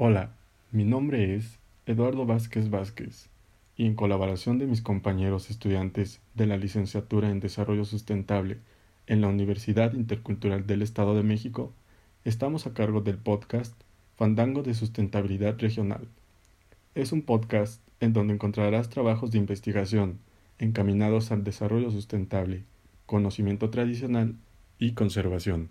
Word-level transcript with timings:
Hola, 0.00 0.30
mi 0.70 0.84
nombre 0.84 1.34
es 1.34 1.58
Eduardo 1.84 2.24
Vázquez 2.24 2.70
Vázquez 2.70 3.30
y 3.76 3.84
en 3.84 3.96
colaboración 3.96 4.60
de 4.60 4.66
mis 4.68 4.80
compañeros 4.80 5.50
estudiantes 5.50 6.20
de 6.34 6.46
la 6.46 6.56
licenciatura 6.56 7.30
en 7.30 7.40
Desarrollo 7.40 7.84
Sustentable 7.84 8.58
en 9.08 9.20
la 9.20 9.26
Universidad 9.26 9.94
Intercultural 9.94 10.68
del 10.68 10.82
Estado 10.82 11.16
de 11.16 11.24
México, 11.24 11.72
estamos 12.24 12.68
a 12.68 12.74
cargo 12.74 13.00
del 13.00 13.18
podcast 13.18 13.74
Fandango 14.14 14.62
de 14.62 14.74
Sustentabilidad 14.74 15.58
Regional. 15.58 16.06
Es 16.94 17.10
un 17.10 17.22
podcast 17.22 17.82
en 17.98 18.12
donde 18.12 18.34
encontrarás 18.34 18.90
trabajos 18.90 19.32
de 19.32 19.38
investigación 19.38 20.20
encaminados 20.60 21.32
al 21.32 21.42
desarrollo 21.42 21.90
sustentable, 21.90 22.62
conocimiento 23.06 23.68
tradicional 23.70 24.36
y 24.78 24.92
conservación. 24.92 25.70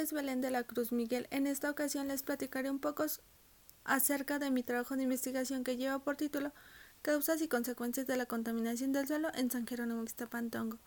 Es 0.00 0.12
Belén 0.12 0.40
de 0.40 0.50
la 0.50 0.64
Cruz 0.64 0.92
Miguel. 0.92 1.28
En 1.30 1.46
esta 1.46 1.70
ocasión 1.70 2.08
les 2.08 2.22
platicaré 2.22 2.70
un 2.70 2.78
poco 2.78 3.04
acerca 3.84 4.38
de 4.38 4.50
mi 4.50 4.62
trabajo 4.62 4.96
de 4.96 5.02
investigación 5.02 5.62
que 5.62 5.76
lleva 5.76 5.98
por 5.98 6.16
título 6.16 6.52
Causas 7.02 7.42
y 7.42 7.48
consecuencias 7.48 8.06
de 8.06 8.16
la 8.16 8.26
contaminación 8.26 8.92
del 8.92 9.06
suelo 9.06 9.28
en 9.34 9.50
San 9.50 9.66
Jerónimo 9.66 10.02
Ixtapantongo. 10.02 10.78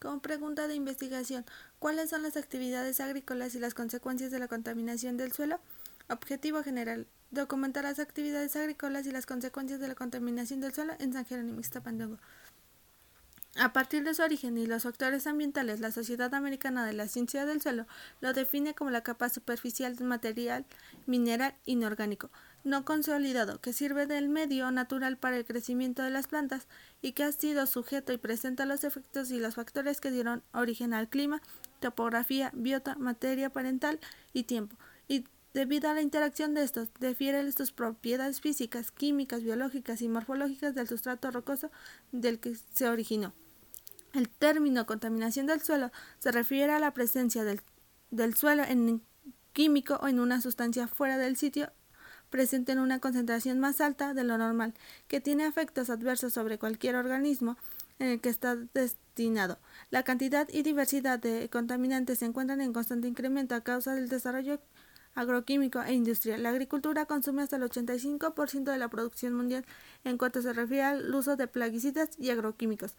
Como 0.00 0.20
pregunta 0.20 0.68
de 0.68 0.74
investigación, 0.74 1.44
¿cuáles 1.78 2.10
son 2.10 2.22
las 2.22 2.36
actividades 2.36 3.00
agrícolas 3.00 3.54
y 3.54 3.58
las 3.58 3.74
consecuencias 3.74 4.30
de 4.30 4.38
la 4.38 4.48
contaminación 4.48 5.16
del 5.16 5.32
suelo? 5.32 5.60
Objetivo 6.08 6.62
general, 6.62 7.06
documentar 7.30 7.84
las 7.84 7.98
actividades 7.98 8.56
agrícolas 8.56 9.06
y 9.06 9.12
las 9.12 9.26
consecuencias 9.26 9.80
de 9.80 9.88
la 9.88 9.94
contaminación 9.94 10.60
del 10.60 10.72
suelo 10.72 10.94
en 10.98 11.12
San 11.12 11.24
Jerónimo 11.24 11.60
Ixtapantongo. 11.60 12.18
A 13.62 13.74
partir 13.74 14.04
de 14.04 14.14
su 14.14 14.22
origen 14.22 14.56
y 14.56 14.64
los 14.64 14.84
factores 14.84 15.26
ambientales, 15.26 15.80
la 15.80 15.92
Sociedad 15.92 16.32
Americana 16.32 16.86
de 16.86 16.94
la 16.94 17.08
Ciencia 17.08 17.44
del 17.44 17.60
Suelo 17.60 17.86
lo 18.22 18.32
define 18.32 18.74
como 18.74 18.88
la 18.88 19.02
capa 19.02 19.28
superficial 19.28 19.96
del 19.96 20.06
material 20.06 20.64
mineral 21.04 21.54
inorgánico, 21.66 22.30
no 22.64 22.86
consolidado, 22.86 23.60
que 23.60 23.74
sirve 23.74 24.06
del 24.06 24.30
medio 24.30 24.70
natural 24.70 25.18
para 25.18 25.36
el 25.36 25.44
crecimiento 25.44 26.02
de 26.02 26.08
las 26.08 26.26
plantas 26.26 26.68
y 27.02 27.12
que 27.12 27.22
ha 27.22 27.32
sido 27.32 27.66
sujeto 27.66 28.14
y 28.14 28.16
presenta 28.16 28.64
los 28.64 28.82
efectos 28.82 29.30
y 29.30 29.38
los 29.38 29.56
factores 29.56 30.00
que 30.00 30.10
dieron 30.10 30.42
origen 30.54 30.94
al 30.94 31.10
clima, 31.10 31.42
topografía, 31.80 32.52
biota, 32.54 32.94
materia 32.94 33.50
parental 33.50 34.00
y 34.32 34.44
tiempo, 34.44 34.74
y 35.06 35.26
debido 35.52 35.90
a 35.90 35.94
la 35.94 36.00
interacción 36.00 36.54
de 36.54 36.62
estos, 36.62 36.88
difiere 36.98 37.52
sus 37.52 37.72
propiedades 37.72 38.40
físicas, 38.40 38.90
químicas, 38.90 39.42
biológicas 39.42 40.00
y 40.00 40.08
morfológicas 40.08 40.74
del 40.74 40.88
sustrato 40.88 41.30
rocoso 41.30 41.70
del 42.10 42.40
que 42.40 42.54
se 42.54 42.88
originó. 42.88 43.34
El 44.12 44.28
término 44.28 44.86
contaminación 44.86 45.46
del 45.46 45.60
suelo 45.60 45.92
se 46.18 46.32
refiere 46.32 46.72
a 46.72 46.80
la 46.80 46.92
presencia 46.92 47.44
del, 47.44 47.60
del 48.10 48.34
suelo 48.34 48.64
en 48.64 49.02
químico 49.52 49.98
o 50.02 50.08
en 50.08 50.20
una 50.20 50.40
sustancia 50.40 50.88
fuera 50.88 51.18
del 51.18 51.36
sitio 51.36 51.72
presente 52.30 52.72
en 52.72 52.78
una 52.78 53.00
concentración 53.00 53.58
más 53.58 53.80
alta 53.80 54.14
de 54.14 54.24
lo 54.24 54.38
normal, 54.38 54.74
que 55.08 55.20
tiene 55.20 55.46
efectos 55.46 55.90
adversos 55.90 56.32
sobre 56.32 56.58
cualquier 56.58 56.94
organismo 56.94 57.56
en 57.98 58.06
el 58.08 58.20
que 58.20 58.28
está 58.28 58.56
destinado. 58.56 59.58
La 59.90 60.04
cantidad 60.04 60.48
y 60.48 60.62
diversidad 60.62 61.18
de 61.18 61.50
contaminantes 61.50 62.20
se 62.20 62.26
encuentran 62.26 62.60
en 62.60 62.72
constante 62.72 63.08
incremento 63.08 63.54
a 63.54 63.60
causa 63.62 63.94
del 63.94 64.08
desarrollo 64.08 64.60
agroquímico 65.14 65.82
e 65.82 65.92
industrial. 65.92 66.42
La 66.42 66.50
agricultura 66.50 67.06
consume 67.06 67.42
hasta 67.42 67.56
el 67.56 67.62
85% 67.62 68.70
de 68.70 68.78
la 68.78 68.88
producción 68.88 69.34
mundial 69.34 69.66
en 70.04 70.16
cuanto 70.16 70.40
se 70.40 70.52
refiere 70.52 70.84
al 70.84 71.14
uso 71.14 71.36
de 71.36 71.48
plaguicidas 71.48 72.10
y 72.16 72.30
agroquímicos 72.30 72.94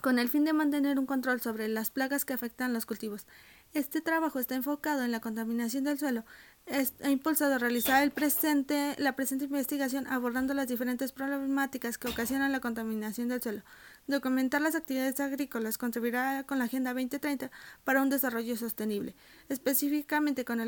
con 0.00 0.18
el 0.18 0.28
fin 0.28 0.44
de 0.44 0.52
mantener 0.52 0.98
un 0.98 1.06
control 1.06 1.40
sobre 1.40 1.68
las 1.68 1.90
plagas 1.90 2.24
que 2.24 2.32
afectan 2.32 2.72
los 2.72 2.86
cultivos. 2.86 3.26
Este 3.74 4.00
trabajo 4.00 4.38
está 4.38 4.54
enfocado 4.54 5.02
en 5.02 5.12
la 5.12 5.20
contaminación 5.20 5.84
del 5.84 5.98
suelo. 5.98 6.24
ha 7.02 7.10
impulsado 7.10 7.54
a 7.54 7.58
realizar 7.58 8.02
la 8.06 9.16
presente 9.16 9.44
investigación 9.44 10.06
abordando 10.06 10.52
las 10.54 10.68
diferentes 10.68 11.12
problemáticas 11.12 11.96
que 11.96 12.08
ocasionan 12.08 12.52
la 12.52 12.60
contaminación 12.60 13.28
del 13.28 13.42
suelo. 13.42 13.62
Documentar 14.06 14.60
las 14.60 14.74
actividades 14.74 15.20
agrícolas 15.20 15.78
contribuirá 15.78 16.44
con 16.44 16.58
la 16.58 16.64
Agenda 16.64 16.92
2030 16.92 17.50
para 17.84 18.02
un 18.02 18.10
desarrollo 18.10 18.56
sostenible, 18.56 19.14
específicamente 19.48 20.44
con 20.44 20.60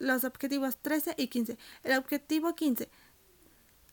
los 0.00 0.24
objetivos 0.24 0.76
13 0.76 1.14
y 1.16 1.28
15. 1.28 1.56
El 1.84 1.98
objetivo 1.98 2.54
15 2.54 2.88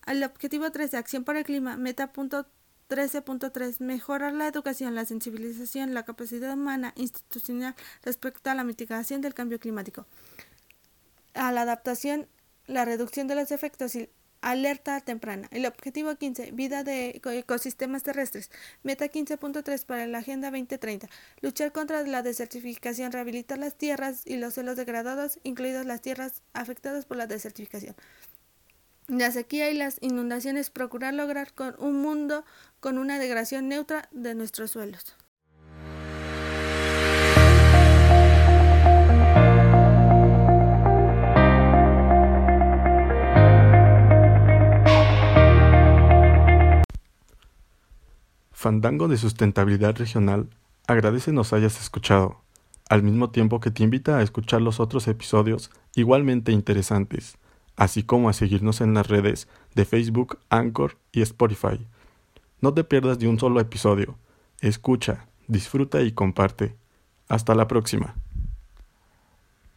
el 0.08 0.24
objetivo 0.24 0.72
13, 0.72 0.96
acción 0.96 1.26
por 1.26 1.36
el 1.36 1.44
clima, 1.44 1.76
meta 1.76 2.14
punto 2.14 2.48
13.3. 2.90 3.80
Mejorar 3.80 4.34
la 4.34 4.48
educación, 4.48 4.96
la 4.96 5.06
sensibilización, 5.06 5.94
la 5.94 6.04
capacidad 6.04 6.54
humana 6.54 6.94
institucional 6.96 7.76
respecto 8.04 8.50
a 8.50 8.56
la 8.56 8.64
mitigación 8.64 9.22
del 9.22 9.34
cambio 9.34 9.60
climático. 9.60 10.06
A 11.34 11.52
la 11.52 11.62
adaptación, 11.62 12.28
la 12.66 12.86
reducción 12.86 13.28
de 13.28 13.36
los 13.36 13.52
efectos 13.52 13.96
y 13.96 14.10
alerta 14.42 15.02
temprana. 15.02 15.48
El 15.52 15.66
objetivo 15.66 16.16
15, 16.16 16.52
vida 16.52 16.84
de 16.84 17.22
ecosistemas 17.24 18.04
terrestres. 18.04 18.50
Meta 18.84 19.08
15.3 19.08 19.86
para 19.86 20.08
la 20.08 20.20
Agenda 20.20 20.52
2030. 20.52 21.10
Luchar 21.42 21.72
contra 21.72 22.02
la 22.04 22.22
desertificación, 22.22 23.12
rehabilitar 23.12 23.58
las 23.58 23.76
tierras 23.76 24.22
y 24.26 24.38
los 24.38 24.54
suelos 24.54 24.78
degradados, 24.78 25.40
incluidas 25.44 25.86
las 25.86 26.02
tierras 26.02 26.42
afectadas 26.54 27.06
por 27.06 27.18
la 27.18 27.28
desertificación 27.28 27.96
la 29.08 29.32
sequía 29.32 29.72
y 29.72 29.74
las 29.74 29.98
inundaciones, 30.02 30.70
procurar 30.70 31.14
lograr 31.14 31.54
con 31.54 31.76
un 31.80 32.02
mundo 32.02 32.44
con 32.80 32.98
una 32.98 33.20
degradación 33.20 33.70
neutra 33.70 34.10
de 34.12 34.36
nuestros 34.36 34.72
suelos. 34.72 35.16
Fandango 48.52 49.08
de 49.08 49.18
Sustentabilidad 49.18 49.96
Regional 49.96 50.50
agradece 50.88 51.32
nos 51.32 51.54
hayas 51.54 51.80
escuchado, 51.80 52.42
al 52.90 53.04
mismo 53.04 53.30
tiempo 53.30 53.62
que 53.62 53.72
te 53.72 53.84
invita 53.84 54.18
a 54.18 54.24
escuchar 54.24 54.62
los 54.62 54.82
otros 54.82 55.08
episodios 55.08 55.70
igualmente 55.96 56.52
interesantes 56.52 57.38
así 57.78 58.04
como 58.04 58.28
a 58.28 58.34
seguirnos 58.34 58.82
en 58.82 58.94
las 58.94 59.08
redes 59.08 59.48
de 59.76 59.86
Facebook, 59.86 60.40
Anchor 60.50 60.98
y 61.14 61.22
Spotify. 61.22 61.80
No 62.60 62.74
te 62.74 62.84
pierdas 62.84 63.20
de 63.20 63.28
un 63.28 63.40
solo 63.40 63.62
episodio. 63.62 64.18
Escucha, 64.60 65.28
disfruta 65.48 66.02
y 66.02 66.12
comparte. 66.12 66.76
Hasta 67.30 67.56
la 67.56 67.68
próxima. 67.68 68.16